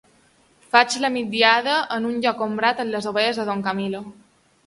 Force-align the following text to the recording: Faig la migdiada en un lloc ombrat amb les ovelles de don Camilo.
Faig 0.75 0.95
la 1.03 1.11
migdiada 1.17 1.75
en 1.97 2.09
un 2.11 2.17
lloc 2.25 2.41
ombrat 2.47 2.81
amb 2.85 2.93
les 2.97 3.09
ovelles 3.13 3.43
de 3.43 3.47
don 3.51 3.61
Camilo. 3.69 4.01